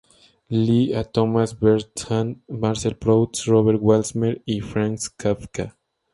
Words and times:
Lee 0.49 0.93
a 0.93 1.03
Thomas 1.03 1.53
Bernhardt, 1.53 2.37
Marcel 2.49 2.95
Proust, 2.95 3.45
Robert 3.45 3.79
Walser 3.79 4.41
y 4.47 4.59
Franz 4.59 5.09
Kafka. 5.11 5.77